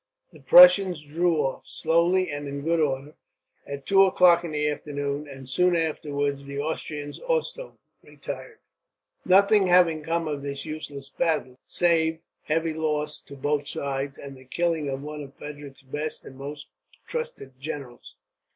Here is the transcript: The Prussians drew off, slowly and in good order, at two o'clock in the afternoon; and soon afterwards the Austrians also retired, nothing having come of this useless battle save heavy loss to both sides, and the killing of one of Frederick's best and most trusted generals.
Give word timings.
The 0.33 0.39
Prussians 0.39 1.03
drew 1.03 1.43
off, 1.43 1.67
slowly 1.67 2.31
and 2.31 2.47
in 2.47 2.63
good 2.63 2.79
order, 2.79 3.13
at 3.67 3.85
two 3.85 4.01
o'clock 4.05 4.43
in 4.43 4.49
the 4.49 4.67
afternoon; 4.67 5.27
and 5.27 5.47
soon 5.47 5.75
afterwards 5.75 6.43
the 6.43 6.57
Austrians 6.57 7.19
also 7.19 7.77
retired, 8.01 8.57
nothing 9.25 9.67
having 9.67 10.01
come 10.01 10.27
of 10.27 10.41
this 10.41 10.65
useless 10.65 11.11
battle 11.11 11.59
save 11.65 12.17
heavy 12.45 12.73
loss 12.73 13.21
to 13.21 13.35
both 13.35 13.67
sides, 13.67 14.17
and 14.17 14.35
the 14.35 14.45
killing 14.45 14.89
of 14.89 15.03
one 15.03 15.21
of 15.21 15.35
Frederick's 15.35 15.83
best 15.83 16.25
and 16.25 16.35
most 16.35 16.69
trusted 17.05 17.59
generals. 17.59 18.17